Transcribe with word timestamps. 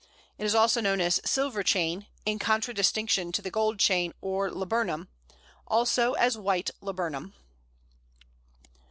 It 0.39 0.45
is 0.45 0.55
also 0.55 0.81
known 0.81 0.99
as 0.99 1.21
Silver 1.25 1.61
Chain, 1.61 2.07
in 2.25 2.39
contradistinction 2.39 3.31
to 3.33 3.41
the 3.43 3.51
Gold 3.51 3.77
Chain 3.77 4.13
or 4.19 4.49
Laburnum; 4.49 5.09
also 5.67 6.13
as 6.13 6.35
White 6.35 6.71
Laburnum. 6.81 7.35